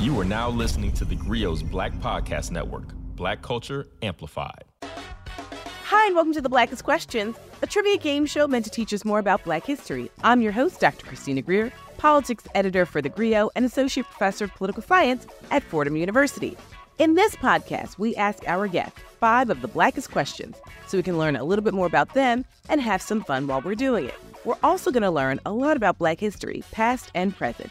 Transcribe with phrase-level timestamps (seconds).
[0.00, 4.64] You are now listening to the Grio's Black Podcast Network, Black Culture Amplified.
[4.82, 9.04] Hi, and welcome to The Blackest Questions, a trivia game show meant to teach us
[9.04, 10.10] more about Black history.
[10.22, 11.04] I'm your host, Dr.
[11.04, 15.96] Christina Greer, politics editor for The Grio and associate professor of political science at Fordham
[15.96, 16.56] University.
[16.98, 20.56] In this podcast, we ask our guests five of the blackest questions
[20.86, 23.60] so we can learn a little bit more about them and have some fun while
[23.60, 24.18] we're doing it.
[24.46, 27.70] We're also going to learn a lot about Black history, past and present.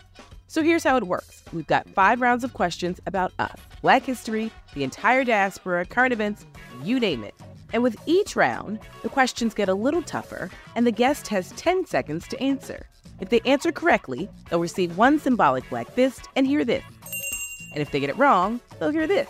[0.49, 4.51] So here's how it works we've got five rounds of questions about us, Black history,
[4.73, 6.43] the entire diaspora, current events,
[6.83, 7.35] you name it.
[7.71, 11.85] And with each round, the questions get a little tougher, and the guest has 10
[11.85, 12.87] seconds to answer.
[13.19, 16.83] If they answer correctly, they'll receive one symbolic black fist and hear this.
[17.73, 19.29] And if they get it wrong, they'll hear this.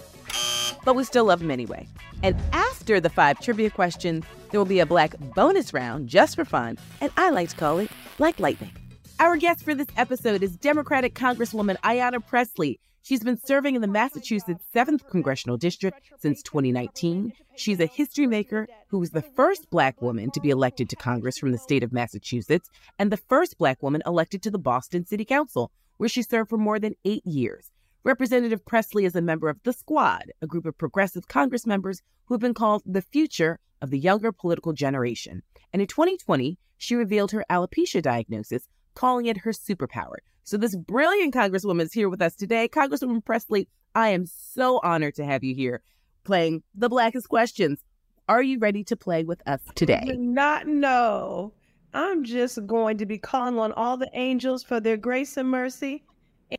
[0.86, 1.86] But we still love them anyway.
[2.24, 6.46] And after the five trivia questions, there will be a black bonus round just for
[6.46, 8.72] fun, and I like to call it Black Lightning.
[9.20, 12.80] Our guest for this episode is Democratic Congresswoman Ayanna Pressley.
[13.02, 17.34] She's been serving in the Massachusetts 7th Congressional District since 2019.
[17.58, 21.38] She's a history maker who was the first Black woman to be elected to Congress
[21.38, 25.26] from the state of Massachusetts and the first Black woman elected to the Boston City
[25.26, 27.72] Council, where she served for more than eight years.
[28.06, 32.36] Representative Pressley is a member of the Squad, a group of progressive Congress members who
[32.36, 35.44] have been called the future of the younger political generation.
[35.74, 40.16] And in 2020, she revealed her alopecia diagnosis calling it her superpower.
[40.44, 42.68] So, this brilliant Congresswoman is here with us today.
[42.68, 45.82] Congresswoman Pressley, I am so honored to have you here
[46.24, 47.84] playing the blackest questions.
[48.28, 50.16] Are you ready to play with us today?
[50.18, 51.54] Not no.
[51.94, 56.04] I'm just going to be calling on all the angels for their grace and mercy.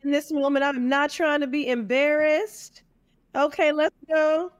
[0.02, 2.82] In this moment, I'm not trying to be embarrassed.
[3.34, 4.50] Okay, let's go.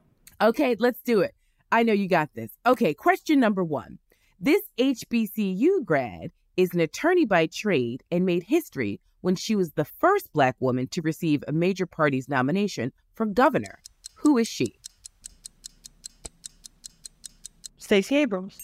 [0.41, 1.35] Okay, let's do it.
[1.71, 2.51] I know you got this.
[2.65, 3.99] Okay, question number one.
[4.39, 9.85] This HBCU grad is an attorney by trade and made history when she was the
[9.85, 13.79] first Black woman to receive a major party's nomination for governor.
[14.15, 14.75] Who is she?
[17.77, 18.57] Stacey Abrams.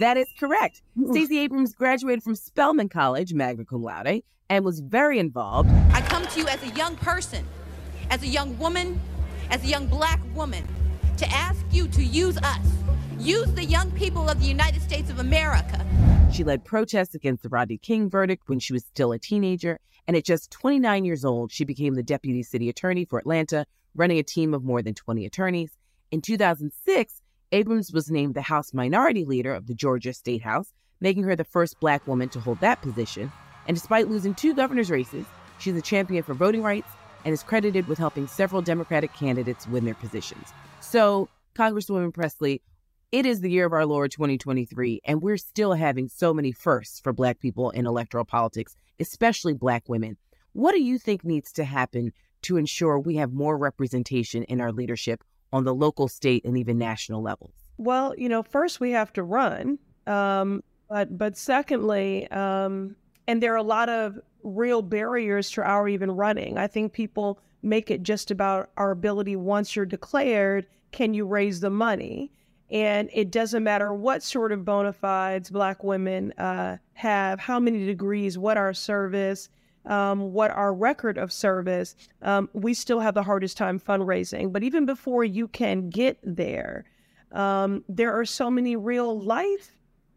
[0.00, 0.82] That is correct.
[1.10, 5.70] Stacey Abrams graduated from Spelman College, magna cum laude, and was very involved.
[5.92, 7.46] I come to you as a young person,
[8.10, 9.00] as a young woman,
[9.50, 10.66] as a young black woman,
[11.16, 12.66] to ask you to use us.
[13.18, 15.84] Use the young people of the United States of America
[16.32, 20.16] she led protests against the Rodney King verdict when she was still a teenager, and
[20.16, 24.22] at just 29 years old, she became the deputy city attorney for Atlanta, running a
[24.22, 25.76] team of more than 20 attorneys.
[26.10, 27.22] In 2006,
[27.52, 31.44] Abrams was named the House Minority Leader of the Georgia State House, making her the
[31.44, 33.32] first black woman to hold that position.
[33.66, 35.26] And despite losing two governor's races,
[35.58, 36.88] she's a champion for voting rights
[37.24, 40.52] and is credited with helping several Democratic candidates win their positions.
[40.80, 42.62] So, Congresswoman Pressley,
[43.10, 47.00] it is the year of our Lord 2023, and we're still having so many firsts
[47.00, 50.16] for Black people in electoral politics, especially Black women.
[50.52, 54.72] What do you think needs to happen to ensure we have more representation in our
[54.72, 57.54] leadership on the local, state, and even national levels?
[57.78, 62.94] Well, you know, first we have to run, um, but but secondly, um,
[63.26, 66.58] and there are a lot of real barriers to our even running.
[66.58, 71.60] I think people make it just about our ability once you're declared, can you raise
[71.60, 72.32] the money?
[72.70, 77.86] And it doesn't matter what sort of bona fides Black women uh, have, how many
[77.86, 79.48] degrees, what our service,
[79.86, 84.52] um, what our record of service, um, we still have the hardest time fundraising.
[84.52, 86.84] But even before you can get there,
[87.32, 89.72] um, there are so many real life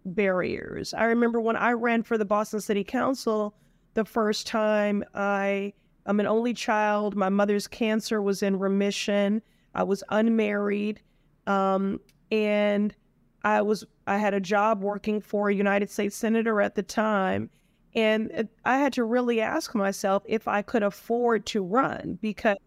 [0.05, 0.93] barriers.
[0.93, 3.55] I remember when I ran for the Boston City Council
[3.93, 5.73] the first time, I,
[6.05, 7.15] I'm an only child.
[7.15, 9.41] My mother's cancer was in remission.
[9.73, 11.01] I was unmarried.
[11.47, 11.99] Um,
[12.31, 12.95] and
[13.43, 17.49] I was I had a job working for a United States senator at the time,
[17.93, 22.57] and I had to really ask myself if I could afford to run because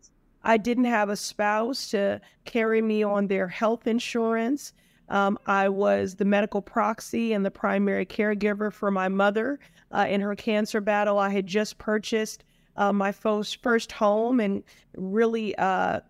[0.43, 4.73] I didn't have a spouse to carry me on their health insurance.
[5.09, 9.59] Um, I was the medical proxy and the primary caregiver for my mother
[9.93, 11.19] uh, in her cancer battle.
[11.19, 12.45] I had just purchased
[12.77, 14.63] uh, my first home and
[14.97, 16.01] really uh,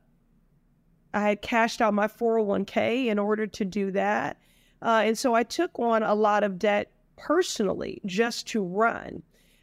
[1.15, 4.37] I had cashed out my 401k in order to do that.
[4.83, 9.23] Uh, and so I took on a lot of debt personally just to run.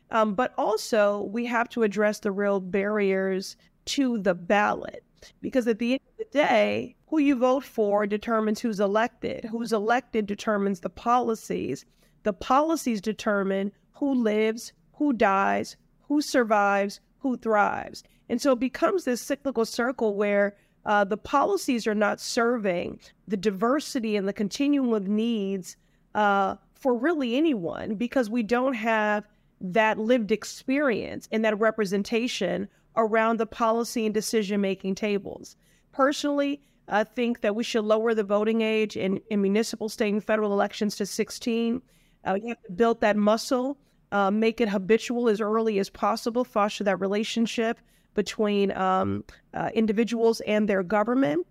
[0.09, 3.56] Um, but also, we have to address the real barriers
[3.86, 5.03] to the ballot
[5.42, 9.45] because at the end of the day, who you vote for determines who's elected.
[9.45, 11.86] Who's elected determines the policies.
[12.24, 15.75] The policies determine who lives, who dies,
[16.07, 18.04] who survives, who thrives.
[18.30, 20.56] And so it becomes this cyclical circle where
[20.86, 25.78] uh, the policies are not serving the diversity and the continuum of needs
[26.16, 29.28] uh, for really anyone because we don't have
[29.60, 35.56] that lived experience and that representation around the policy and decision making tables.
[35.92, 40.24] Personally, I think that we should lower the voting age in, in municipal, state, and
[40.24, 41.81] federal elections to 16.
[42.24, 43.78] Uh, have to build that muscle,
[44.12, 47.80] uh, make it habitual as early as possible, foster that relationship
[48.13, 49.23] between um,
[49.53, 51.45] uh, individuals and their government.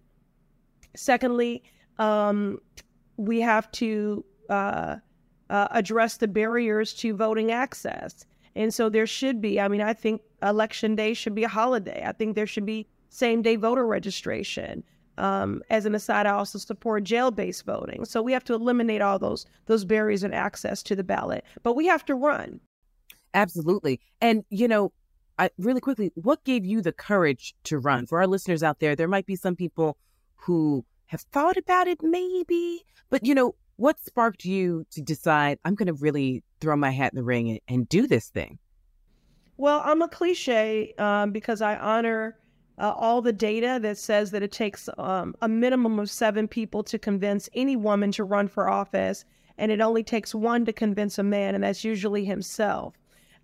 [0.96, 1.62] Secondly,
[1.98, 2.58] um,
[3.16, 4.96] we have to uh,
[5.50, 8.24] uh, address the barriers to voting access.
[8.56, 12.02] And so there should be, I mean, I think election day should be a holiday.
[12.04, 14.82] I think there should be same day voter registration.
[15.18, 18.04] Um, as an aside, I also support jail-based voting.
[18.04, 21.44] So we have to eliminate all those those barriers and access to the ballot.
[21.62, 22.60] But we have to run.
[23.34, 24.00] Absolutely.
[24.20, 24.92] And you know,
[25.40, 28.04] I, really quickly, what gave you the courage to run?
[28.04, 29.96] For our listeners out there, there might be some people
[30.36, 35.74] who have thought about it, maybe, but you know, what sparked you to decide I'm
[35.74, 38.58] going to really throw my hat in the ring and, and do this thing?
[39.56, 42.36] Well, I'm a cliche um, because I honor
[42.78, 46.82] uh, all the data that says that it takes um, a minimum of seven people
[46.84, 49.24] to convince any woman to run for office,
[49.56, 52.94] and it only takes one to convince a man, and that's usually himself.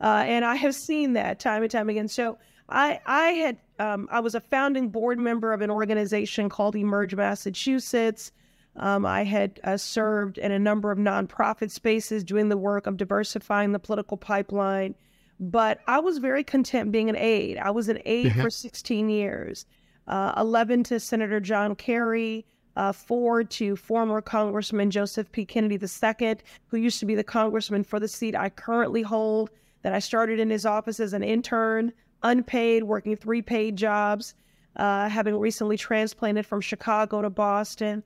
[0.00, 2.08] Uh, and I have seen that time and time again.
[2.08, 2.38] So
[2.68, 7.14] I, I had, um, I was a founding board member of an organization called Emerge
[7.14, 8.32] Massachusetts.
[8.76, 12.96] Um, I had uh, served in a number of nonprofit spaces doing the work of
[12.96, 14.94] diversifying the political pipeline
[15.38, 17.58] but I was very content being an aide.
[17.58, 19.66] I was an aide for 16 years,
[20.06, 22.46] uh, 11 to Senator John Kerry,
[22.76, 25.44] uh, four to former Congressman Joseph P.
[25.44, 29.50] Kennedy II, who used to be the congressman for the seat I currently hold,
[29.86, 31.92] that I started in his office as an intern,
[32.24, 34.34] unpaid, working three paid jobs,
[34.74, 38.02] uh, having recently transplanted from Chicago to Boston.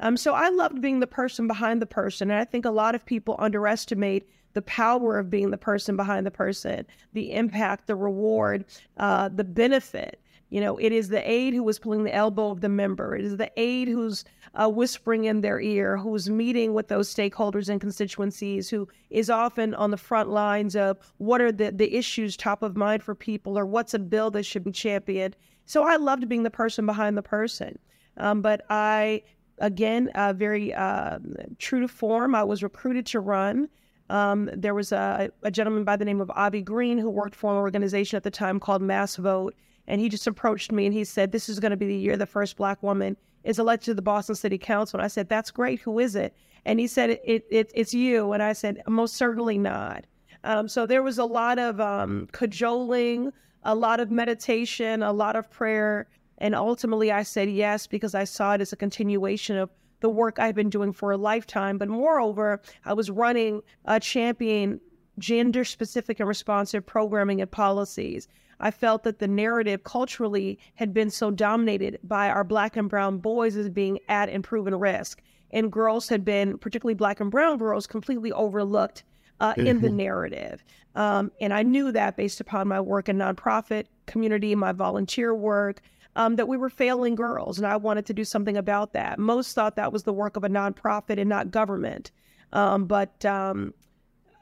[0.00, 2.30] Um, so I loved being the person behind the person.
[2.30, 6.26] And I think a lot of people underestimate the power of being the person behind
[6.26, 6.84] the person,
[7.14, 8.66] the impact, the reward,
[8.98, 10.20] uh, the benefit.
[10.52, 13.16] You know, it is the aide who is pulling the elbow of the member.
[13.16, 14.22] It is the aide who's
[14.54, 19.74] uh, whispering in their ear, who's meeting with those stakeholders and constituencies, who is often
[19.74, 23.58] on the front lines of what are the, the issues top of mind for people
[23.58, 25.36] or what's a bill that should be championed.
[25.64, 27.78] So I loved being the person behind the person.
[28.18, 29.22] Um, but I,
[29.56, 31.18] again, uh, very uh,
[31.60, 33.70] true to form, I was recruited to run.
[34.10, 37.52] Um, there was a, a, gentleman by the name of Avi Green who worked for
[37.52, 39.54] an organization at the time called Mass Vote.
[39.86, 42.16] And he just approached me and he said, This is going to be the year
[42.16, 44.98] the first black woman is elected to the Boston City Council.
[44.98, 45.80] And I said, That's great.
[45.80, 46.34] Who is it?
[46.64, 48.32] And he said, it, it It's you.
[48.32, 50.04] And I said, Most certainly not.
[50.44, 53.32] Um, so there was a lot of um, cajoling,
[53.62, 56.08] a lot of meditation, a lot of prayer.
[56.38, 59.70] And ultimately, I said yes because I saw it as a continuation of
[60.00, 61.78] the work I've been doing for a lifetime.
[61.78, 64.80] But moreover, I was running a champion
[65.18, 68.28] gender specific and responsive programming and policies.
[68.62, 73.18] I felt that the narrative culturally had been so dominated by our black and brown
[73.18, 75.20] boys as being at and proven risk.
[75.50, 79.02] And girls had been, particularly black and brown girls, completely overlooked
[79.40, 79.66] uh, mm-hmm.
[79.66, 79.96] in the mm-hmm.
[79.96, 80.64] narrative.
[80.94, 85.82] Um, and I knew that based upon my work in nonprofit community, my volunteer work,
[86.14, 89.18] um, that we were failing girls, and I wanted to do something about that.
[89.18, 92.10] Most thought that was the work of a nonprofit and not government,
[92.52, 93.72] um, but um,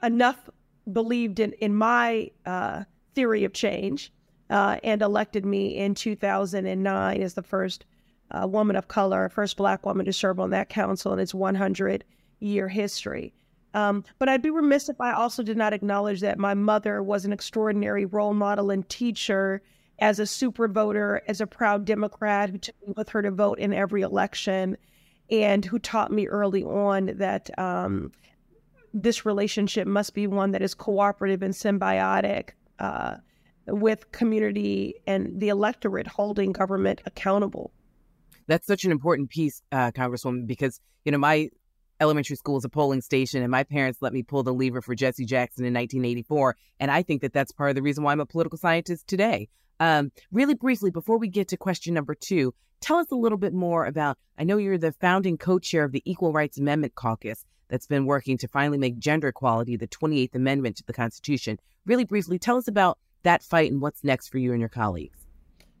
[0.03, 0.49] enough
[0.91, 2.83] believed in in my uh,
[3.13, 4.11] theory of change
[4.49, 7.85] uh, and elected me in 2009 as the first
[8.31, 12.03] uh, woman of color, first Black woman to serve on that council in its 100
[12.39, 13.33] year history.
[13.73, 17.23] Um, but I'd be remiss if I also did not acknowledge that my mother was
[17.23, 19.61] an extraordinary role model and teacher
[19.99, 23.59] as a super voter, as a proud Democrat who took me with her to vote
[23.59, 24.75] in every election,
[25.29, 28.11] and who taught me early on that um,
[28.93, 32.49] this relationship must be one that is cooperative and symbiotic
[32.81, 33.17] uh,
[33.67, 37.71] with community and the electorate holding government accountable.
[38.47, 41.49] That's such an important piece, uh, Congresswoman, because you know my
[42.01, 44.95] elementary school is a polling station, and my parents let me pull the lever for
[44.95, 48.19] Jesse Jackson in 1984, and I think that that's part of the reason why I'm
[48.19, 49.47] a political scientist today.
[49.79, 53.53] Um, really briefly, before we get to question number two, tell us a little bit
[53.53, 54.17] more about.
[54.37, 58.05] I know you're the founding co chair of the Equal Rights Amendment Caucus that's been
[58.05, 61.57] working to finally make gender equality the 28th Amendment to the Constitution.
[61.85, 65.17] Really briefly, tell us about that fight and what's next for you and your colleagues.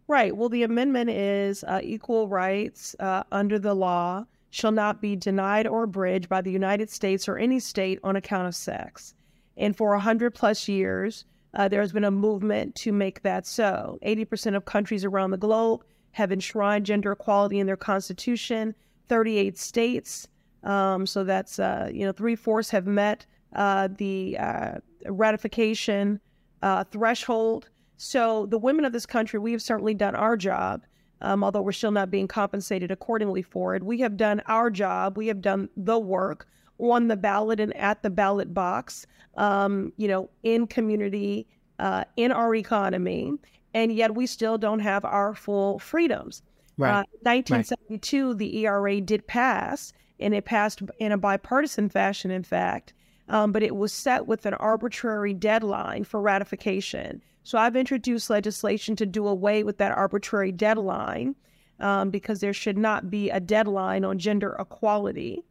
[0.07, 0.35] Right.
[0.35, 5.67] Well, the amendment is uh, equal rights uh, under the law shall not be denied
[5.67, 9.13] or abridged by the United States or any state on account of sex.
[9.57, 13.99] And for 100 plus years, uh, there has been a movement to make that so.
[14.05, 18.75] 80% of countries around the globe have enshrined gender equality in their constitution.
[19.07, 20.27] 38 states,
[20.63, 24.75] um, so that's uh, you know three fourths have met uh, the uh,
[25.07, 26.19] ratification
[26.61, 27.69] uh, threshold.
[27.97, 30.85] So the women of this country, we have certainly done our job.
[31.23, 35.17] Um, although we're still not being compensated accordingly for it, we have done our job.
[35.17, 36.47] We have done the work
[36.79, 39.05] on the ballot and at the ballot box,
[39.37, 43.33] um, you know, in community, uh, in our economy,
[43.73, 46.41] and yet we still don't have our full freedoms.
[46.77, 47.01] Right.
[47.01, 48.37] Uh, 1972, right.
[48.37, 52.93] the ERA did pass, and it passed in a bipartisan fashion, in fact,
[53.29, 57.21] um, but it was set with an arbitrary deadline for ratification.
[57.43, 61.35] So I've introduced legislation to do away with that arbitrary deadline
[61.79, 65.43] um, because there should not be a deadline on gender equality.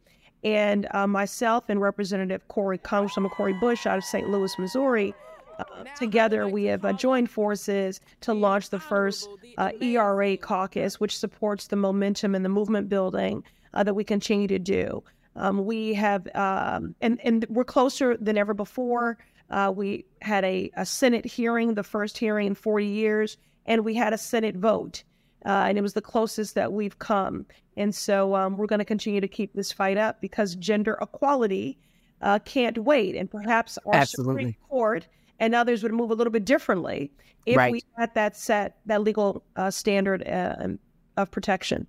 [0.43, 4.29] And uh, myself and Representative Cori, Congresswoman Cori Bush out of St.
[4.29, 5.13] Louis, Missouri,
[5.59, 11.17] uh, together we have uh, joined forces to launch the first uh, ERA caucus, which
[11.17, 15.03] supports the momentum and the movement building uh, that we continue to do.
[15.35, 19.17] Um, we have, um, and, and we're closer than ever before.
[19.49, 23.93] Uh, we had a, a Senate hearing, the first hearing in 40 years, and we
[23.93, 25.03] had a Senate vote.
[25.45, 27.45] Uh, and it was the closest that we've come.
[27.77, 31.77] And so um, we're going to continue to keep this fight up because gender equality
[32.21, 33.15] uh, can't wait.
[33.15, 34.33] And perhaps our Absolutely.
[34.33, 35.07] Supreme Court
[35.39, 37.11] and others would move a little bit differently
[37.45, 37.71] if right.
[37.71, 40.67] we had that set, that legal uh, standard uh,
[41.17, 41.87] of protection.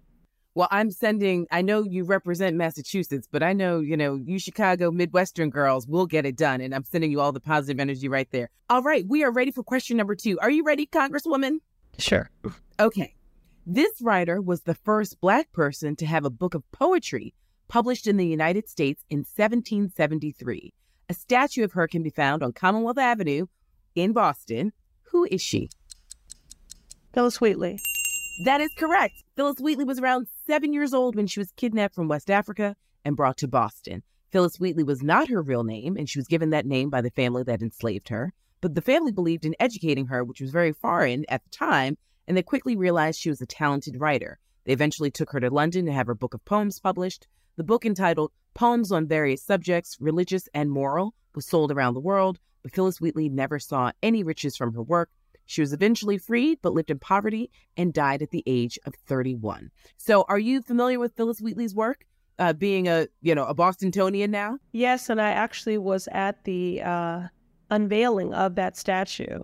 [0.54, 4.90] Well, I'm sending, I know you represent Massachusetts, but I know, you know, you Chicago
[4.90, 6.60] Midwestern girls will get it done.
[6.60, 8.50] And I'm sending you all the positive energy right there.
[8.68, 9.06] All right.
[9.06, 10.38] We are ready for question number two.
[10.40, 11.58] Are you ready, Congresswoman?
[11.98, 12.30] Sure.
[12.78, 13.14] Okay.
[13.66, 17.32] This writer was the first Black person to have a book of poetry
[17.68, 20.74] published in the United States in 1773.
[21.08, 23.46] A statue of her can be found on Commonwealth Avenue
[23.94, 24.72] in Boston.
[25.12, 25.70] Who is she?
[27.14, 27.80] Phillis Wheatley.
[28.44, 29.22] That is correct.
[29.36, 33.16] Phillis Wheatley was around seven years old when she was kidnapped from West Africa and
[33.16, 34.02] brought to Boston.
[34.30, 37.10] Phillis Wheatley was not her real name, and she was given that name by the
[37.10, 38.32] family that enslaved her.
[38.60, 42.36] But the family believed in educating her, which was very foreign at the time, and
[42.36, 44.38] they quickly realized she was a talented writer.
[44.64, 47.26] They eventually took her to London to have her book of poems published.
[47.56, 52.38] The book, entitled Poems on Various Subjects, Religious and Moral, was sold around the world,
[52.62, 55.10] but Phillis Wheatley never saw any riches from her work
[55.46, 59.70] she was eventually freed, but lived in poverty and died at the age of 31.
[59.96, 62.04] So, are you familiar with Phillis Wheatley's work?
[62.38, 64.58] Uh, being a you know a Bostonian now.
[64.72, 67.20] Yes, and I actually was at the uh,
[67.70, 69.40] unveiling of that statue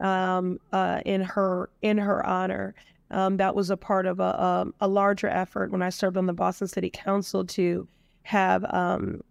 [0.00, 2.74] um, uh, in her in her honor.
[3.10, 6.18] Um, that was a part of a, a, um, a, larger effort when I served
[6.18, 7.88] on the Boston City Council to
[8.22, 9.22] have um,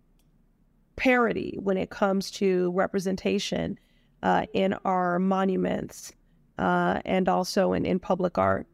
[0.96, 3.78] parity when it comes to representation
[4.24, 6.14] uh, in our monuments
[6.58, 8.68] uh, and also in, in public art.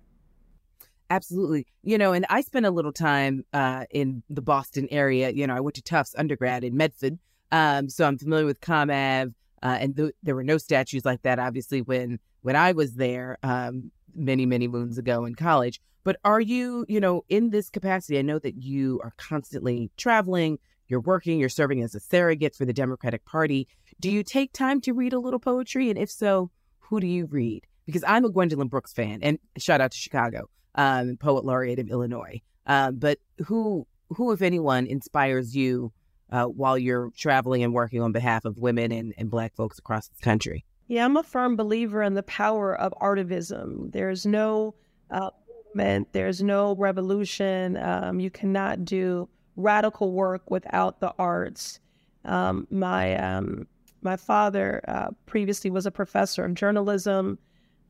[1.09, 1.67] Absolutely.
[1.83, 5.29] You know, and I spent a little time uh, in the Boston area.
[5.29, 7.19] You know, I went to Tufts undergrad in Medford.
[7.51, 9.33] Um, so I'm familiar with Comm Ave.
[9.62, 13.38] Uh, and th- there were no statues like that, obviously, when when I was there
[13.43, 15.79] um, many, many moons ago in college.
[16.03, 18.19] But are you, you know, in this capacity?
[18.19, 22.66] I know that you are constantly traveling, you're working, you're serving as a surrogate for
[22.66, 23.68] the Democratic Party.
[24.00, 25.90] Do you take time to read a little poetry?
[25.90, 27.66] And if so, who do you read?
[27.86, 31.90] Because I'm a Gwendolyn Brooks fan, and shout out to Chicago, um, poet laureate of
[31.90, 32.42] Illinois.
[32.66, 35.92] Um, but who, who, if anyone, inspires you
[36.32, 40.08] uh, while you're traveling and working on behalf of women and, and Black folks across
[40.08, 40.66] the country?
[40.88, 43.92] Yeah, I'm a firm believer in the power of artivism.
[43.92, 44.75] There's no
[45.10, 45.32] uh,
[45.66, 47.78] movement, there's no revolution.
[47.78, 51.79] Um, you cannot do radical work without the arts.
[52.25, 53.67] Um, my um,
[54.01, 57.39] my father uh, previously was a professor of journalism,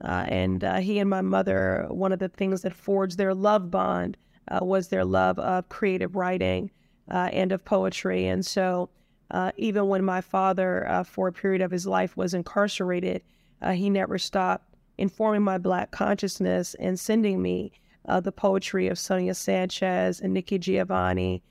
[0.03, 3.71] uh, and uh, he and my mother, one of the things that forged their love
[3.71, 4.17] bond
[4.49, 6.69] uh, was their love of creative writing
[7.09, 8.27] uh, and of poetry.
[8.27, 8.89] And so,
[9.31, 13.23] uh, even when my father, for a period of his life, was incarcerated,
[13.73, 17.71] he never stopped informing my Black consciousness and sending me
[18.21, 21.41] the poetry of Sonia Sanchez and Nikki Giovanni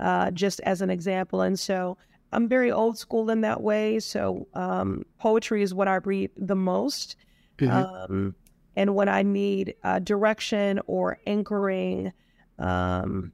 [0.00, 1.42] uh, just as an example.
[1.42, 1.96] And so
[2.32, 4.00] I'm very old school in that way.
[4.00, 7.16] So um, poetry is what I read the most.
[7.58, 8.12] Mm-hmm.
[8.12, 8.34] Um,
[8.76, 12.12] and when I need uh, direction or anchoring
[12.58, 13.32] um,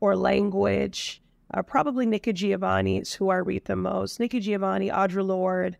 [0.00, 1.22] or language,
[1.54, 4.20] uh, probably Nikki Giovanni is who I read the most.
[4.20, 5.76] Nikki Giovanni, Audre Lorde,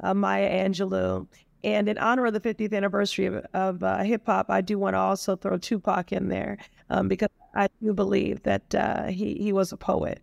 [0.00, 1.26] uh, Maya Angelou.
[1.64, 4.94] And in honor of the 50th anniversary of, of uh, hip hop, I do want
[4.94, 6.58] to also throw Tupac in there
[6.90, 10.20] um, because I do believe that uh, he he was a poet.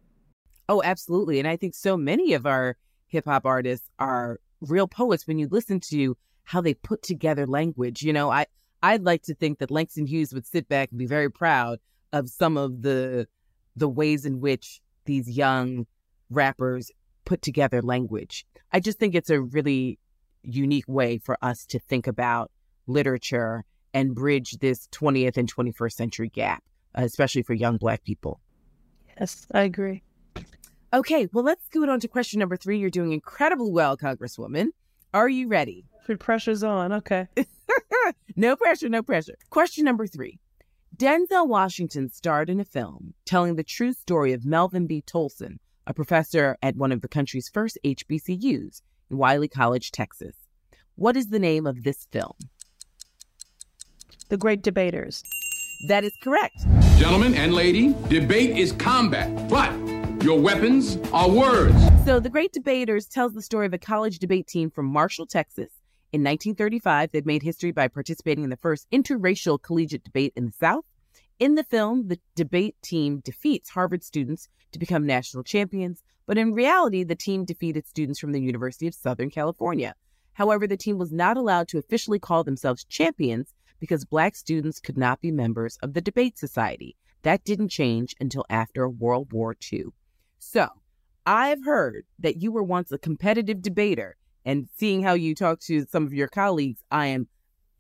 [0.70, 5.28] Oh, absolutely, and I think so many of our hip hop artists are real poets.
[5.28, 8.46] When you listen to how they put together language, you know, I
[8.82, 11.80] I'd like to think that Langston Hughes would sit back and be very proud
[12.12, 13.28] of some of the
[13.76, 15.88] the ways in which these young
[16.30, 16.92] rappers
[17.26, 18.46] put together language.
[18.72, 20.00] I just think it's a really
[20.44, 22.52] unique way for us to think about
[22.88, 23.64] literature
[23.94, 26.64] and bridge this 20th and 21st century gap,
[26.96, 28.40] especially for young Black people.
[29.20, 30.04] Yes, I agree.
[30.94, 32.78] Okay, well, let's go on to question number three.
[32.78, 34.68] You're doing incredibly well, Congresswoman.
[35.14, 35.86] Are you ready?
[36.08, 36.92] The pressure's on.
[36.94, 37.28] Okay.
[38.36, 39.36] no pressure, no pressure.
[39.50, 40.40] Question number three.
[40.96, 45.02] Denzel Washington starred in a film telling the true story of Melvin B.
[45.02, 45.58] Tolson,
[45.88, 50.36] a professor at one of the country's first HBCUs in Wiley College, Texas.
[50.96, 52.34] What is the name of this film?
[54.30, 55.24] The Great Debaters.
[55.84, 56.66] That is correct.
[56.98, 59.74] Gentlemen and lady, debate is combat, but
[60.24, 61.76] your weapons are words.
[62.06, 65.72] So, The Great Debaters tells the story of a college debate team from Marshall, Texas.
[66.14, 70.54] In 1935, they'd made history by participating in the first interracial collegiate debate in the
[70.54, 70.86] South.
[71.38, 76.54] In the film, the debate team defeats Harvard students to become national champions, but in
[76.54, 79.96] reality, the team defeated students from the University of Southern California.
[80.34, 84.98] However, the team was not allowed to officially call themselves champions because Black students could
[84.98, 86.96] not be members of the debate society.
[87.24, 89.88] That didn't change until after World War II.
[90.40, 90.70] So,
[91.26, 95.86] I've heard that you were once a competitive debater, and seeing how you talk to
[95.92, 97.28] some of your colleagues, I am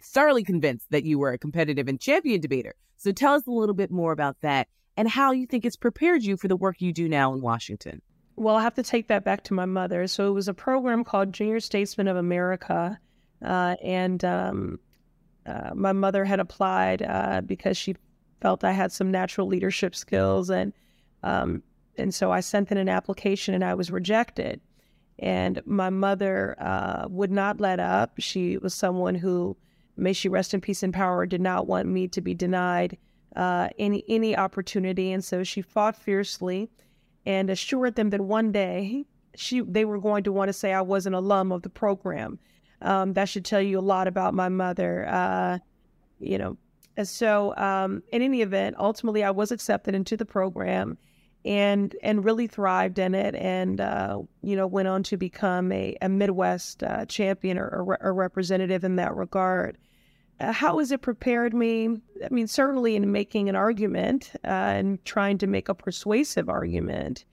[0.01, 2.75] thoroughly convinced that you were a competitive and champion debater.
[2.97, 4.67] So, tell us a little bit more about that
[4.97, 8.01] and how you think it's prepared you for the work you do now in Washington.
[8.35, 10.05] Well, I have to take that back to my mother.
[10.07, 12.99] So, it was a program called Junior Statesman of America.
[13.41, 14.79] Uh, and um,
[15.45, 17.95] uh, my mother had applied uh, because she
[18.41, 20.49] felt I had some natural leadership skills.
[20.49, 20.73] And
[21.23, 21.63] um,
[21.97, 24.59] and so I sent in an application and I was rejected.
[25.19, 28.13] And my mother uh, would not let up.
[28.17, 29.55] She was someone who,
[29.95, 32.97] may she rest in peace and power, did not want me to be denied
[33.35, 35.11] uh, any any opportunity.
[35.11, 36.69] And so she fought fiercely
[37.25, 40.81] and assured them that one day she they were going to want to say I
[40.81, 42.39] was an alum of the program.
[42.83, 45.07] Um, that should tell you a lot about my mother.
[45.07, 45.59] Uh,
[46.19, 46.57] you know,
[46.95, 50.97] and so um, in any event, ultimately I was accepted into the program
[51.45, 55.97] and and really thrived in it and uh, you know went on to become a,
[56.01, 59.77] a midwest uh, champion or a representative in that regard.
[60.39, 61.89] Uh, how has it prepared me?
[62.23, 67.25] I mean certainly in making an argument uh, and trying to make a persuasive argument.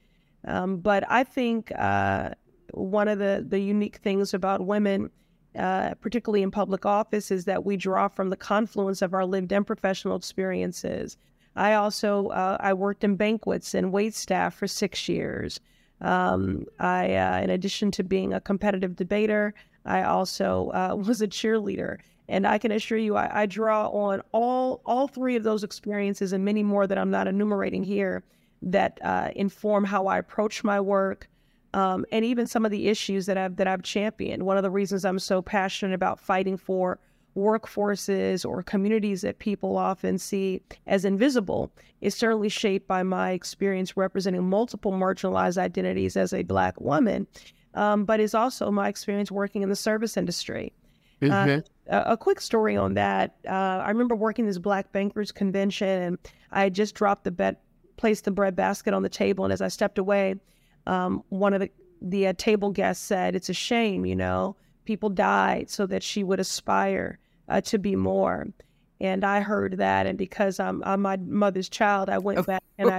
[0.46, 2.30] Um, but i think uh,
[2.72, 5.10] one of the, the unique things about women
[5.58, 9.52] uh, particularly in public office is that we draw from the confluence of our lived
[9.52, 11.16] and professional experiences
[11.56, 15.60] I also uh, I worked in banquets and wait staff for six years.
[16.00, 19.52] Um, I, uh, in addition to being a competitive debater,
[19.84, 24.22] I also uh, was a cheerleader, and I can assure you, I, I, draw on
[24.32, 28.22] all all three of those experiences and many more that I'm not enumerating here
[28.62, 31.28] that uh, inform how I approach my work.
[31.72, 34.42] Um, and even some of the issues that I've that I've championed.
[34.44, 36.98] One of the reasons I'm so passionate about fighting for
[37.36, 43.96] workforces or communities that people often see as invisible is certainly shaped by my experience
[43.96, 47.26] representing multiple marginalized identities as a Black woman,
[47.74, 50.72] um, but is also my experience working in the service industry.
[51.22, 51.60] Uh, mm-hmm.
[51.92, 53.36] Uh, a, a, quick story on that.
[53.46, 56.18] Uh, I remember working this Black Bankers Convention, and
[56.50, 57.60] I had just dropped the bet,
[57.98, 60.36] placed the bread basket on the table, and as I stepped away,
[60.86, 61.70] um, one of the
[62.02, 64.56] the uh, table guests said, "It's a shame, you know."
[64.90, 67.16] people died so that she would aspire
[67.48, 68.48] uh, to be more.
[69.00, 72.90] And I heard that, and because I'm, I'm my mother's child, I went back and
[72.90, 72.98] I,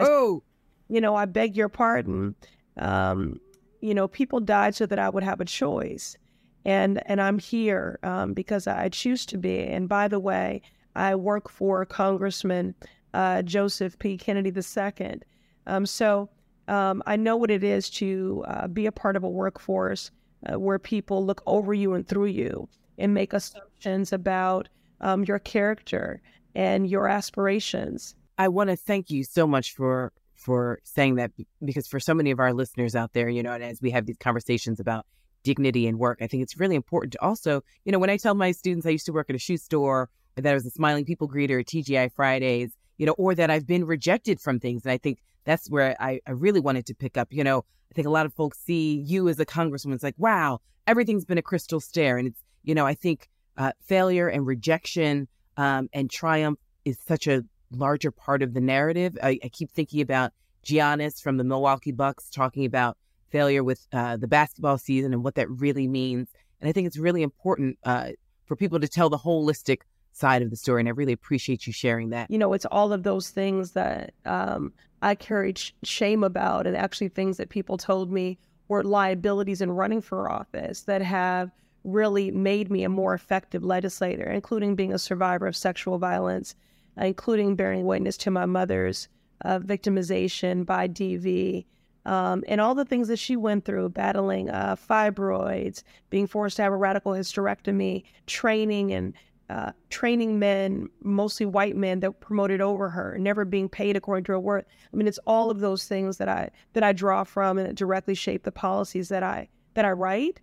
[0.88, 2.34] you know, I beg your pardon.
[2.78, 3.42] Um,
[3.82, 6.16] you know, people died so that I would have a choice,
[6.64, 9.60] and and I'm here um, because I choose to be.
[9.60, 10.62] And by the way,
[10.96, 12.74] I work for Congressman
[13.14, 14.18] uh, Joseph P.
[14.18, 15.20] Kennedy II.
[15.68, 16.30] Um, so
[16.72, 20.10] um, I know what it is to uh, be a part of a workforce
[20.48, 24.70] uh, where people look over you and through you and make assumptions about
[25.02, 26.22] um, your character
[26.56, 28.16] and your aspirations.
[28.38, 31.32] I want to thank you so much for for saying that
[31.64, 34.06] because for so many of our listeners out there, you know, and as we have
[34.06, 35.06] these conversations about
[35.44, 38.34] dignity and work, I think it's really important to also, you know, when I tell
[38.34, 41.04] my students I used to work at a shoe store, that I was a smiling
[41.06, 44.84] people greeter at TGI Fridays, you know, or that I've been rejected from things.
[44.84, 47.94] And I think that's where I, I really wanted to pick up, you know, I
[47.94, 49.96] think a lot of folks see you as a congresswoman.
[49.96, 52.18] It's like, wow, everything's been a crystal stair.
[52.18, 53.28] And it's, you know, I think
[53.58, 55.28] uh, failure and rejection
[55.58, 59.18] um, and triumph is such a larger part of the narrative.
[59.22, 60.32] I, I, keep thinking about
[60.66, 62.98] Giannis from the Milwaukee Bucks talking about
[63.30, 66.30] failure with uh, the basketball season and what that really means.
[66.60, 68.10] And I think it's really important uh,
[68.46, 69.82] for people to tell the holistic
[70.14, 70.82] side of the story.
[70.82, 72.30] And I really appreciate you sharing that.
[72.30, 76.78] You know, it's all of those things that um, I carried sh- shame about, and
[76.78, 78.38] actually things that people told me
[78.68, 81.52] were liabilities in running for office that have
[81.84, 86.56] really made me a more effective legislator, including being a survivor of sexual violence,
[86.98, 89.08] including bearing witness to my mother's
[89.44, 91.66] uh, victimization by DV.
[92.06, 96.64] Um, and all the things that she went through, battling uh, fibroids, being forced to
[96.64, 99.14] have a radical hysterectomy, training and
[99.52, 104.32] uh, training men, mostly white men, that promoted over her, never being paid according to
[104.32, 104.66] her worth.
[104.94, 107.76] I mean, it's all of those things that I that I draw from and it
[107.76, 110.40] directly shape the policies that I that I write,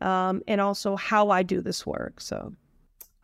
[0.00, 2.20] um, and also how I do this work.
[2.20, 2.54] So.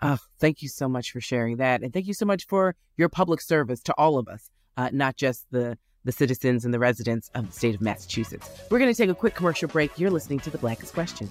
[0.00, 1.82] Oh, thank you so much for sharing that.
[1.82, 5.16] And thank you so much for your public service to all of us, uh, not
[5.16, 8.48] just the, the citizens and the residents of the state of Massachusetts.
[8.70, 9.98] We're going to take a quick commercial break.
[9.98, 11.28] You're listening to The Blackest Question.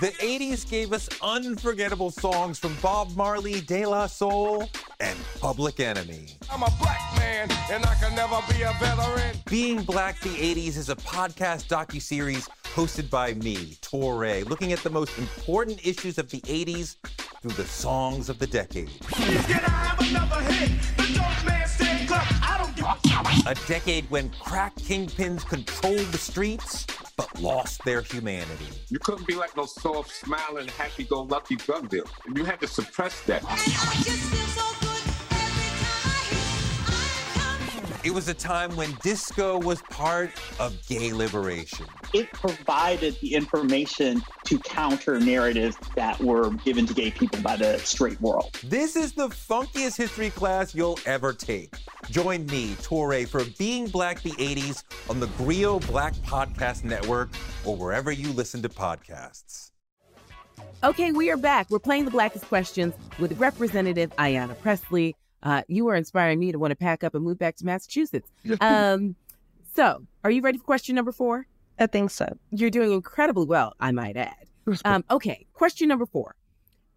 [0.00, 4.70] The 80s gave us unforgettable songs from Bob Marley, De La Soul,
[5.00, 6.36] and Public Enemy.
[6.52, 9.34] I'm a black man, and I can never be a veteran.
[9.46, 14.90] Being Black the 80s is a podcast docu-series hosted by me, Touré, looking at the
[14.90, 16.96] most important issues of the 80s
[17.40, 18.90] through the songs of the decade.
[23.46, 26.86] A decade when crack kingpins controlled the streets
[27.18, 28.68] but lost their humanity.
[28.88, 32.06] You couldn't be like no soft, smiling, happy-go-lucky drug dealer.
[32.34, 33.42] You had to suppress that.
[38.08, 41.84] It was a time when disco was part of gay liberation.
[42.14, 47.76] It provided the information to counter narratives that were given to gay people by the
[47.80, 48.58] straight world.
[48.64, 51.74] This is the funkiest history class you'll ever take.
[52.08, 57.28] Join me, Touré, for Being Black the 80s on the Grio Black Podcast Network
[57.66, 59.72] or wherever you listen to podcasts.
[60.82, 61.68] Okay, we are back.
[61.68, 65.14] We're playing the blackest questions with Representative Ayanna Pressley.
[65.42, 68.28] Uh, you are inspiring me to want to pack up and move back to Massachusetts.
[68.60, 69.14] Um,
[69.74, 71.46] so, are you ready for question number four?
[71.78, 72.26] I think so.
[72.50, 74.48] You're doing incredibly well, I might add.
[74.84, 76.34] Um, okay, question number four.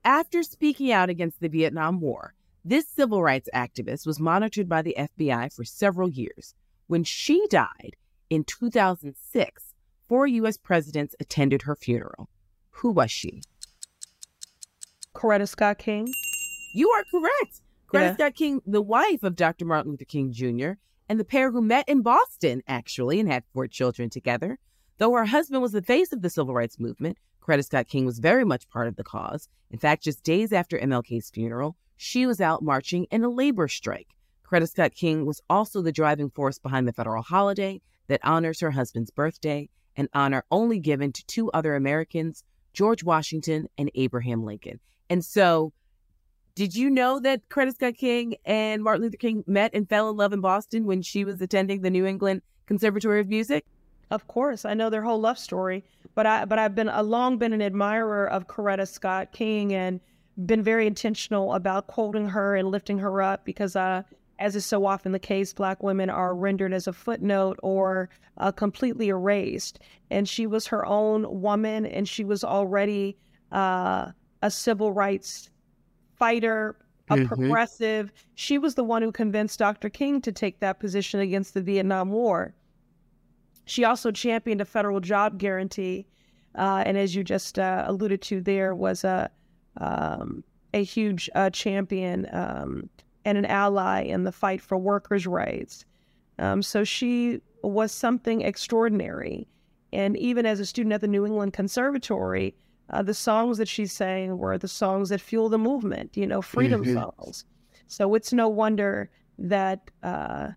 [0.03, 2.33] After speaking out against the Vietnam War,
[2.65, 6.55] this civil rights activist was monitored by the FBI for several years.
[6.87, 7.95] When she died
[8.29, 9.73] in 2006,
[10.07, 10.57] four U.S.
[10.57, 12.29] presidents attended her funeral.
[12.71, 13.43] Who was she?
[15.15, 16.11] Coretta Scott King.
[16.73, 17.61] You are correct.
[17.91, 18.13] Coretta Yeah.
[18.13, 19.65] Scott King, the wife of Dr.
[19.65, 20.71] Martin Luther King Jr.,
[21.09, 24.57] and the pair who met in Boston, actually, and had four children together.
[24.97, 28.19] Though her husband was the face of the civil rights movement, Coretta Scott King was
[28.19, 29.49] very much part of the cause.
[29.69, 34.15] In fact, just days after MLK's funeral, she was out marching in a labor strike.
[34.45, 38.71] Coretta Scott King was also the driving force behind the federal holiday that honors her
[38.71, 44.79] husband's birthday, an honor only given to two other Americans, George Washington and Abraham Lincoln.
[45.09, 45.73] And so,
[46.55, 50.17] did you know that Coretta Scott King and Martin Luther King met and fell in
[50.17, 53.65] love in Boston when she was attending the New England Conservatory of Music?
[54.09, 55.85] Of course, I know their whole love story,
[56.15, 60.01] but I but I've been a long been an admirer of Coretta Scott King and
[60.45, 64.03] been very intentional about quoting her and lifting her up because uh
[64.41, 68.51] as is so often the case, black women are rendered as a footnote or uh,
[68.51, 69.79] completely erased.
[70.09, 73.17] And she was her own woman, and she was already
[73.51, 74.11] uh,
[74.41, 75.51] a civil rights
[76.21, 76.75] fighter,
[77.09, 77.27] a Mhm.
[77.27, 78.13] progressive.
[78.35, 79.89] She was the one who convinced Dr.
[79.89, 82.53] King to take that position against the Vietnam War.
[83.65, 86.05] She also championed a federal job guarantee,
[86.55, 89.29] uh, and as you just uh, alluded to, there was a
[89.77, 92.89] um, a huge uh, champion um,
[93.25, 95.85] and an ally in the fight for workers' rights.
[96.39, 99.47] Um, so she was something extraordinary,
[99.93, 102.53] and even as a student at the New England Conservatory,
[102.91, 106.15] uh, the songs that she sang were the songs that fuel the movement.
[106.15, 106.93] You know, freedom Mhm.
[106.93, 107.45] songs.
[107.87, 109.89] So it's no wonder that.
[110.03, 110.49] Uh,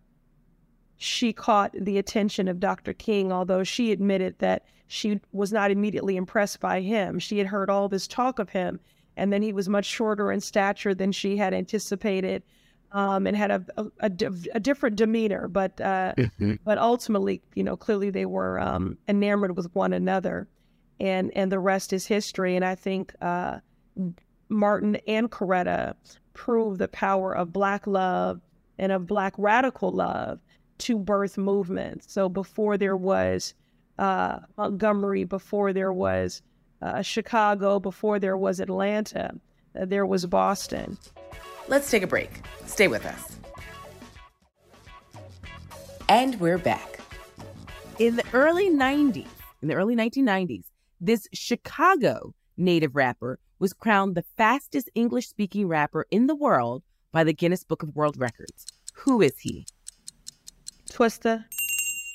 [0.97, 2.92] she caught the attention of Dr.
[2.92, 7.18] King, although she admitted that she was not immediately impressed by him.
[7.18, 8.79] She had heard all this talk of him,
[9.16, 12.42] and then he was much shorter in stature than she had anticipated,
[12.92, 14.12] um, and had a, a, a
[14.55, 15.49] a different demeanor.
[15.49, 16.14] But uh,
[16.64, 20.49] but ultimately, you know, clearly they were um, enamored with one another,
[21.00, 22.57] and and the rest is history.
[22.57, 23.59] And I think uh,
[24.48, 25.94] Martin and Coretta
[26.33, 28.40] prove the power of Black love
[28.78, 30.40] and of Black radical love
[30.78, 32.12] to birth movements.
[32.12, 33.54] So before there was
[33.98, 36.42] uh, Montgomery, before there was
[36.83, 39.35] uh, Chicago, before there was Atlanta,
[39.80, 40.98] uh, there was Boston.
[41.68, 42.42] Let's take a break.
[42.66, 43.38] Stay with us.
[46.09, 47.00] And we're back.
[47.98, 49.26] In the early 90s,
[49.62, 50.64] in the early 1990s,
[51.00, 57.24] this Chicago native rapper was crowned the fastest English speaking rapper in the world by
[57.24, 58.66] the Guinness Book of World Records.
[58.94, 59.66] Who is he?
[60.90, 61.44] Twista.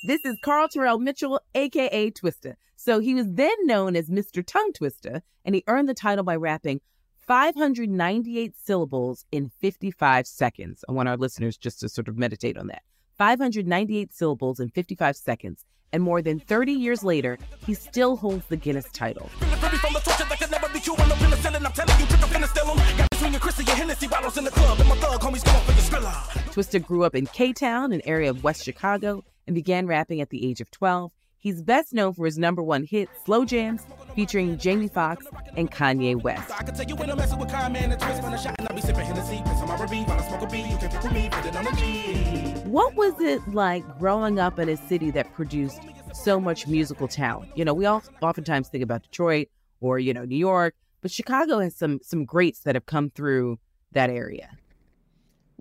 [0.06, 2.54] This is Carl Terrell Mitchell, aka Twista.
[2.76, 4.44] So he was then known as Mr.
[4.44, 6.80] Tongue Twister, and he earned the title by rapping
[7.26, 10.84] 598 syllables in 55 seconds.
[10.88, 12.82] I want our listeners just to sort of meditate on that.
[13.18, 15.64] 598 syllables in 55 seconds.
[15.92, 19.28] And more than 30 years later, he still holds the Guinness title.
[26.52, 30.30] Twista grew up in K Town, an area of West Chicago, and began rapping at
[30.30, 31.12] the age of 12.
[31.40, 33.80] He's best known for his number one hit, Slow Jams,
[34.14, 35.26] featuring Jamie Foxx
[35.56, 36.50] and Kanye West.
[42.66, 45.80] What was it like growing up in a city that produced
[46.12, 47.56] so much musical talent?
[47.56, 49.48] You know, we all oftentimes think about Detroit
[49.80, 53.58] or, you know, New York, but Chicago has some some greats that have come through
[53.92, 54.50] that area.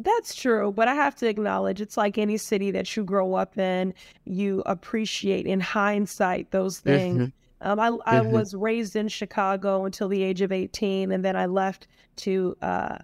[0.01, 3.57] That's true, but I have to acknowledge it's like any city that you grow up
[3.57, 7.17] in, you appreciate in hindsight those things.
[7.17, 7.69] Mm-hmm.
[7.69, 8.31] Um, I, I mm-hmm.
[8.31, 12.99] was raised in Chicago until the age of 18, and then I left to uh,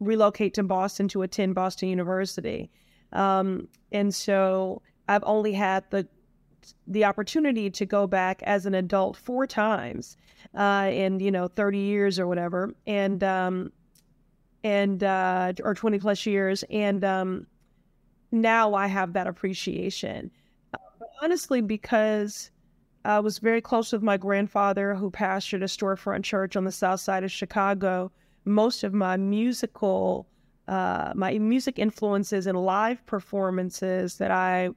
[0.00, 2.70] relocate to Boston to attend Boston University.
[3.12, 6.08] Um, and so I've only had the
[6.86, 10.16] the opportunity to go back as an adult four times
[10.54, 13.72] uh, in you know 30 years or whatever, and um,
[14.68, 17.46] and uh, or 20 plus years and um,
[18.30, 20.30] now i have that appreciation.
[20.72, 22.50] But honestly because
[23.04, 27.00] i was very close with my grandfather who pastored a storefront church on the south
[27.00, 28.10] side of chicago
[28.44, 30.26] most of my musical
[30.66, 34.68] uh, my music influences and live performances that i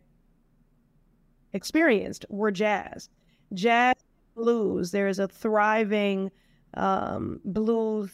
[1.53, 3.09] experienced were jazz.
[3.53, 3.95] Jazz
[4.35, 6.31] blues there is a thriving
[6.75, 8.11] um, blues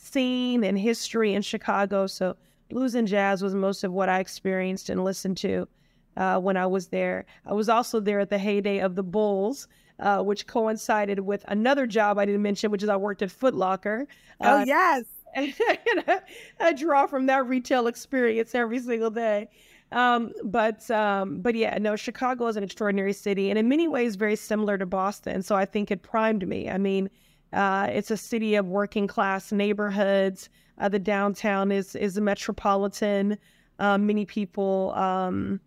[0.00, 2.06] scene and history in Chicago.
[2.06, 2.36] So
[2.68, 5.68] blues and jazz was most of what I experienced and listened to
[6.16, 7.26] uh, when I was there.
[7.46, 9.68] I was also there at the heyday of the Bulls.
[9.98, 13.54] Uh, which coincided with another job I didn't mention, which is I worked at Foot
[13.54, 14.06] Locker.
[14.40, 15.04] Oh, uh, yes.
[16.58, 19.50] I draw from that retail experience every single day.
[19.92, 24.16] Um, but um, but yeah, no, Chicago is an extraordinary city, and in many ways
[24.16, 25.42] very similar to Boston.
[25.42, 26.70] So I think it primed me.
[26.70, 27.10] I mean,
[27.52, 30.48] uh, it's a city of working class neighborhoods.
[30.78, 33.36] Uh, the downtown is is a metropolitan.
[33.78, 35.60] Uh, many people, um,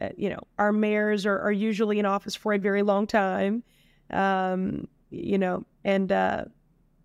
[0.00, 3.62] uh, you know, our mayors are, are usually in office for a very long time.
[4.10, 6.44] Um, you know, and uh,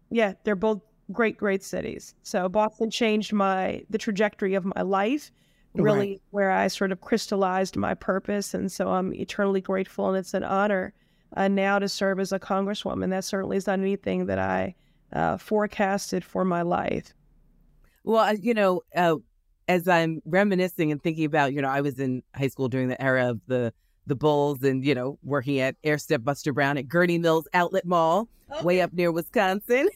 [0.10, 2.16] yeah, they're both great, great cities.
[2.24, 5.32] So Boston changed my the trajectory of my life,
[5.74, 6.22] really, right.
[6.32, 10.44] where I sort of crystallized my purpose, and so I'm eternally grateful, and it's an
[10.44, 10.94] honor
[11.36, 13.10] uh, now to serve as a congresswoman.
[13.10, 14.76] That certainly is not anything that I
[15.14, 17.14] uh, forecasted for my life.
[18.04, 19.16] Well, you know, uh,
[19.68, 23.02] as I'm reminiscing and thinking about, you know, I was in high school during the
[23.02, 23.74] era of the
[24.08, 27.86] the Bulls and, you know, working at Air Step Buster Brown at Gurnee Mills Outlet
[27.86, 28.66] Mall, okay.
[28.66, 29.90] way up near Wisconsin.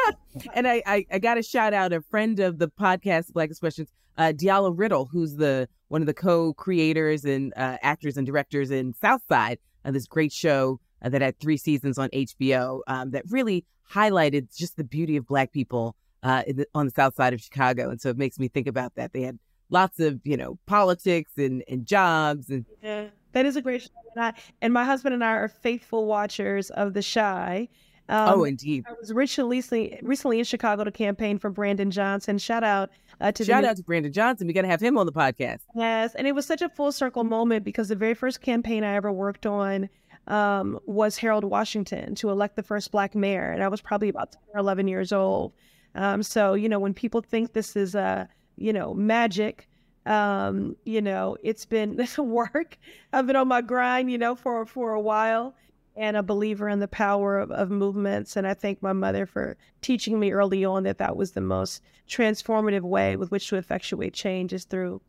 [0.54, 3.88] and I, I, I got to shout out a friend of the podcast, Black Expressions,
[4.18, 8.94] uh, Diallo Riddle, who's the one of the co-creators and uh, actors and directors in
[8.94, 13.64] Southside, uh, this great show uh, that had three seasons on HBO um, that really
[13.90, 17.90] highlighted just the beauty of Black people uh, the, on the South Side of Chicago.
[17.90, 19.12] And so it makes me think about that.
[19.12, 19.38] They had
[19.70, 22.50] lots of, you know, politics and, and jobs.
[22.50, 23.88] And yeah, that is a great show.
[24.14, 27.68] And, I, and my husband and I are faithful watchers of The Chi.
[28.08, 28.84] Um, oh, indeed.
[28.88, 32.38] I was recently recently in Chicago to campaign for Brandon Johnson.
[32.38, 34.46] Shout out uh, to shout out to Brandon Johnson.
[34.46, 35.60] We got to have him on the podcast.
[35.74, 38.94] Yes, and it was such a full circle moment because the very first campaign I
[38.96, 39.88] ever worked on
[40.26, 44.32] um, was Harold Washington to elect the first black mayor, and I was probably about
[44.32, 45.52] 10 or 11 years old.
[45.94, 49.68] Um, so you know, when people think this is a uh, you know magic,
[50.06, 52.78] um, you know, it's been work.
[53.12, 55.54] I've been on my grind, you know, for for a while
[55.96, 58.36] and a believer in the power of, of movements.
[58.36, 61.82] And I thank my mother for teaching me early on that that was the most
[62.08, 65.00] transformative way with which to effectuate change is through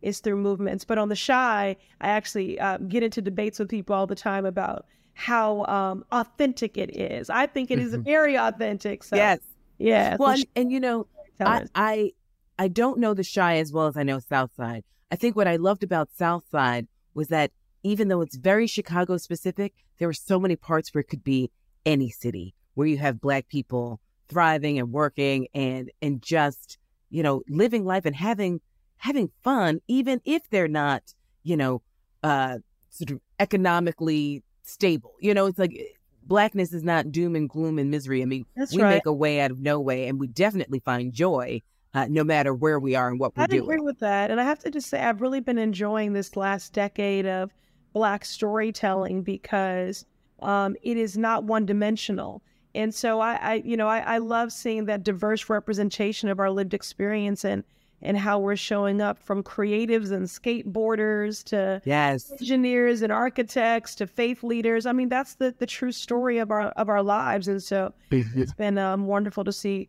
[0.00, 0.84] is through movements.
[0.84, 4.44] But on the Chi, I actually uh, get into debates with people all the time
[4.44, 7.30] about how um, authentic it is.
[7.30, 8.02] I think it is mm-hmm.
[8.02, 9.04] very authentic.
[9.04, 9.38] So, yes.
[9.78, 10.16] Yeah.
[10.18, 11.06] Well, and, and, you know,
[11.38, 12.12] I, I
[12.58, 14.84] I don't know the Chi as well as I know Southside.
[15.10, 17.50] I think what I loved about Southside was that
[17.82, 21.50] even though it's very Chicago specific, there were so many parts where it could be
[21.84, 26.78] any city where you have black people thriving and working and and just
[27.10, 28.60] you know living life and having
[28.96, 31.02] having fun even if they're not
[31.42, 31.82] you know
[32.22, 35.76] uh sort of economically stable you know it's like
[36.24, 38.94] blackness is not doom and gloom and misery i mean That's we right.
[38.94, 41.60] make a way out of no way and we definitely find joy
[41.94, 43.62] uh, no matter where we are and what we're I doing.
[43.62, 44.30] I agree with that.
[44.30, 47.52] And I have to just say, I've really been enjoying this last decade of
[47.92, 50.06] Black storytelling because
[50.42, 52.42] Um, it is not one dimensional.
[52.74, 56.50] And so I, I you know, I, I love seeing that diverse representation of our
[56.50, 57.62] lived experience and
[58.04, 64.06] and how we're showing up from creatives and skateboarders to yes engineers and architects to
[64.08, 64.84] faith leaders.
[64.84, 67.46] I mean, that's the the true story of our of our lives.
[67.46, 69.88] And so it's been um, wonderful to see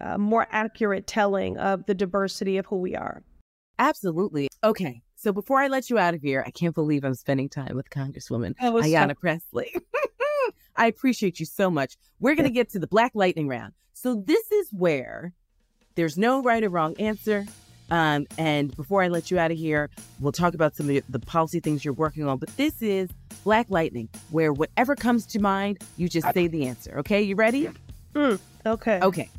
[0.00, 3.22] uh, more accurate telling of the diversity of who we are.
[3.78, 4.48] Absolutely.
[4.64, 5.03] Okay.
[5.24, 7.88] So before I let you out of here, I can't believe I'm spending time with
[7.88, 9.74] Congresswoman Ayanna so- Pressley.
[10.76, 11.96] I appreciate you so much.
[12.20, 13.72] We're going to get to the Black Lightning round.
[13.94, 15.32] So this is where
[15.94, 17.46] there's no right or wrong answer.
[17.90, 19.88] Um, and before I let you out of here,
[20.20, 22.36] we'll talk about some of the policy things you're working on.
[22.36, 23.08] But this is
[23.44, 26.98] Black Lightning, where whatever comes to mind, you just say the answer.
[26.98, 27.70] Okay, you ready?
[28.12, 29.00] Mm, okay.
[29.00, 29.30] Okay.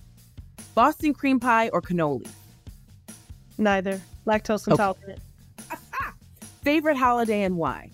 [0.74, 2.28] Boston cream pie or cannoli?
[3.60, 4.02] Neither.
[4.26, 5.04] Lactose intolerant.
[5.04, 5.22] Okay.
[6.66, 7.92] Favorite holiday and why?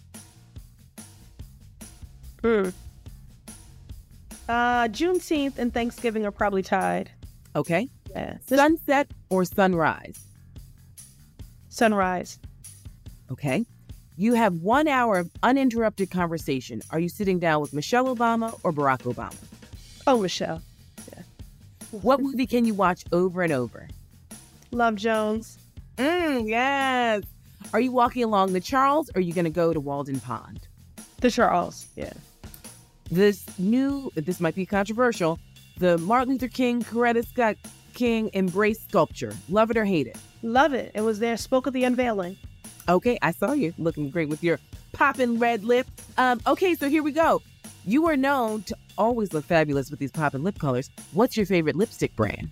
[2.41, 2.69] Hmm.
[4.47, 7.11] Uh, Juneteenth and Thanksgiving are probably tied.
[7.53, 7.89] Okay.
[8.11, 8.37] Yeah.
[8.45, 10.17] Sunset or sunrise?
[11.67, 12.39] Sunrise.
[13.29, 13.65] Okay.
[14.15, 16.81] You have one hour of uninterrupted conversation.
[16.91, 19.35] Are you sitting down with Michelle Obama or Barack Obama?
[20.07, 20.61] Oh, Michelle.
[21.11, 21.23] Yeah.
[21.91, 23.89] What movie can you watch over and over?
[24.71, 25.57] Love Jones.
[25.97, 27.23] Mm, yes.
[27.73, 30.67] Are you walking along the Charles or are you going to go to Walden Pond?
[31.21, 32.11] The Charles, yeah.
[33.09, 35.39] This new, this might be controversial,
[35.77, 37.55] the Martin Luther King, Coretta Scott
[37.93, 39.33] King Embrace sculpture.
[39.49, 40.17] Love it or hate it?
[40.43, 40.91] Love it.
[40.95, 42.37] It was there, spoke at the unveiling.
[42.89, 44.59] Okay, I saw you looking great with your
[44.91, 45.87] popping red lip.
[46.17, 47.41] Um, okay, so here we go.
[47.85, 50.89] You are known to always look fabulous with these popping lip colors.
[51.13, 52.49] What's your favorite lipstick brand?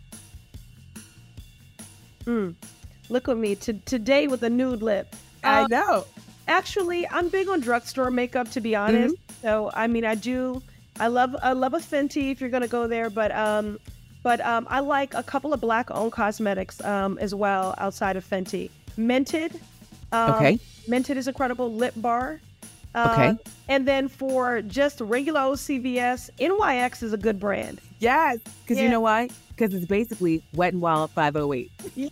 [2.24, 2.52] Hmm.
[3.10, 5.16] Look at me to, today with a nude lip.
[5.44, 6.06] I uh, know.
[6.48, 9.16] Actually, I'm big on drugstore makeup to be honest.
[9.16, 9.42] Mm-hmm.
[9.42, 10.62] So I mean, I do.
[11.00, 13.80] I love I love a Fenty if you're gonna go there, but um,
[14.24, 18.70] but um, I like a couple of black-owned cosmetics um as well outside of Fenty.
[18.98, 19.60] Mented.
[20.12, 20.60] Um, okay.
[20.88, 21.74] Mented is incredible.
[21.74, 22.42] Lip bar.
[22.96, 23.52] Uh, okay.
[23.68, 27.80] And then for just regular old CVS, NYX is a good brand.
[28.00, 28.84] Yes, because yeah.
[28.84, 29.30] you know why?
[29.50, 31.72] Because it's basically Wet and Wild 508.
[31.96, 32.12] yes.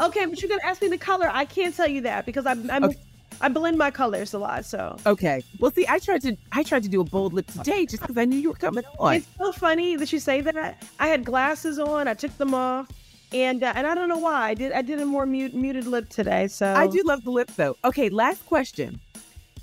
[0.00, 1.28] Okay, but you're gonna ask me the color.
[1.32, 2.98] I can't tell you that because I'm, I'm okay.
[3.40, 4.64] I blend my colors a lot.
[4.64, 5.42] So okay.
[5.58, 8.16] Well, see, I tried to I tried to do a bold lip today just because
[8.16, 9.16] I knew you were coming on.
[9.16, 10.82] It's so funny that you say that.
[10.98, 12.08] I had glasses on.
[12.08, 12.88] I took them off.
[13.32, 15.86] And uh, and I don't know why I did I did a more mute, muted
[15.86, 16.48] lip today.
[16.48, 17.76] So I do love the lip though.
[17.84, 19.00] Okay, last question.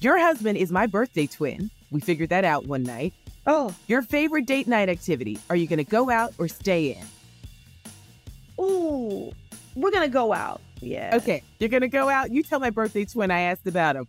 [0.02, 1.72] Your husband is my birthday twin.
[1.90, 3.14] We figured that out one night.
[3.48, 5.40] Oh, your favorite date night activity?
[5.50, 8.64] Are you going to go out or stay in?
[8.64, 9.32] Ooh,
[9.76, 10.62] we're gonna go out.
[10.82, 11.12] Yeah.
[11.16, 12.32] Okay, you're gonna go out.
[12.32, 14.08] You tell my birthday twin I asked about him.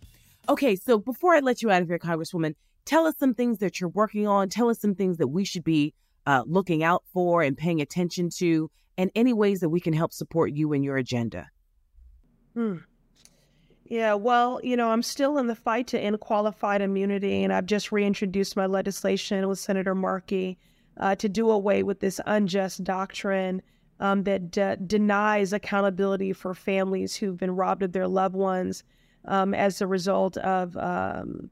[0.49, 3.79] Okay, so before I let you out of here, Congresswoman, tell us some things that
[3.79, 4.49] you're working on.
[4.49, 5.93] Tell us some things that we should be
[6.25, 10.13] uh, looking out for and paying attention to, and any ways that we can help
[10.13, 11.49] support you and your agenda.
[12.53, 12.77] Hmm.
[13.85, 17.65] Yeah, well, you know, I'm still in the fight to end qualified immunity, and I've
[17.65, 20.57] just reintroduced my legislation with Senator Markey
[20.99, 23.61] uh, to do away with this unjust doctrine
[23.99, 28.83] um, that de- denies accountability for families who've been robbed of their loved ones
[29.25, 31.49] um, as a result of um,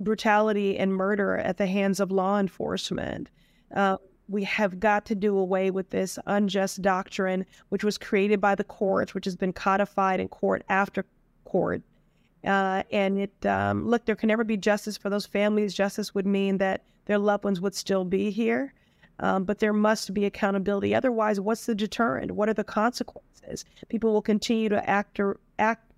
[0.00, 3.30] brutality and murder at the hands of law enforcement.
[3.74, 3.96] Uh,
[4.28, 8.64] we have got to do away with this unjust doctrine, which was created by the
[8.64, 11.06] courts, which has been codified in court after
[11.44, 11.82] court.
[12.44, 15.74] Uh, and it um, look, there can never be justice for those families.
[15.74, 18.72] Justice would mean that their loved ones would still be here.
[19.18, 20.94] Um, but there must be accountability.
[20.94, 22.32] Otherwise, what's the deterrent?
[22.32, 23.64] What are the consequences?
[23.88, 25.90] People will continue to act or act,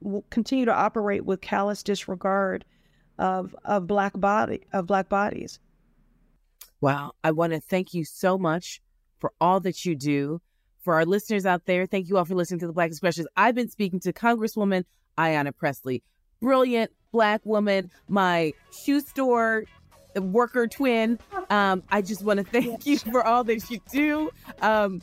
[0.00, 2.64] will continue to operate with callous disregard
[3.18, 5.60] of of black body of black bodies.
[6.80, 8.82] Wow, I want to thank you so much
[9.20, 10.40] for all that you do.
[10.80, 13.26] For our listeners out there, thank you all for listening to the Blackest Questions.
[13.38, 14.84] I've been speaking to Congresswoman
[15.16, 16.02] Ayanna Pressley,
[16.42, 19.64] brilliant black woman, my shoe store
[20.22, 21.18] worker twin.
[21.50, 24.30] Um, I just want to thank you for all that you do.
[24.60, 25.02] Um,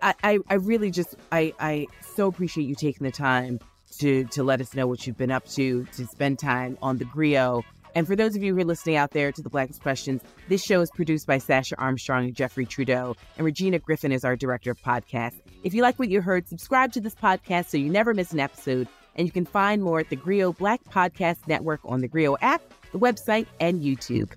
[0.00, 3.58] I, I, I really just I, I so appreciate you taking the time
[3.98, 7.04] to to let us know what you've been up to, to spend time on the
[7.04, 7.64] Grio.
[7.94, 10.62] And for those of you who are listening out there to the Blackest Questions, this
[10.62, 14.70] show is produced by Sasha Armstrong and Jeffrey Trudeau, and Regina Griffin is our director
[14.70, 15.40] of podcasts.
[15.64, 18.40] If you like what you heard, subscribe to this podcast so you never miss an
[18.40, 18.88] episode.
[19.16, 22.62] And you can find more at the Grio Black Podcast Network on the Grio app
[22.92, 24.32] the website, and YouTube.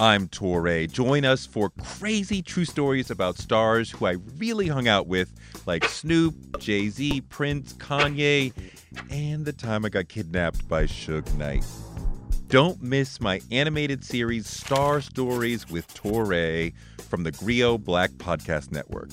[0.00, 0.90] I'm Touré.
[0.90, 5.30] Join us for crazy true stories about stars who I really hung out with,
[5.66, 8.54] like Snoop, Jay Z, Prince, Kanye,
[9.10, 11.66] and the time I got kidnapped by Suge Knight.
[12.48, 16.72] Don't miss my animated series Star Stories with Touré
[17.10, 19.10] from the Grio Black Podcast Network.